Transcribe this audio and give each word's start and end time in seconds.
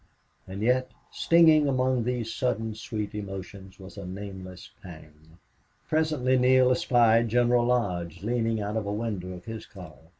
And 0.47 0.63
yet, 0.63 0.89
stinging 1.11 1.67
among 1.67 2.03
these 2.05 2.33
sudden 2.33 2.73
sweet 2.73 3.13
emotions 3.13 3.77
was 3.79 3.99
a 3.99 4.03
nameless 4.07 4.71
pang. 4.81 5.37
Presently 5.87 6.39
Neale 6.39 6.71
espied 6.71 7.27
General 7.29 7.65
Lodge 7.67 8.23
leaning 8.23 8.59
out 8.59 8.77
of 8.77 8.87
a 8.87 8.91
window 8.93 9.31
of 9.33 9.45
his 9.45 9.67
car. 9.67 9.93